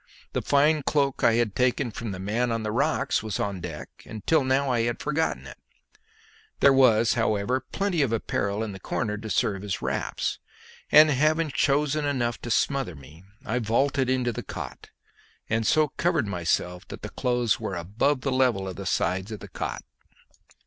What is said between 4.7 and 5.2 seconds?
I had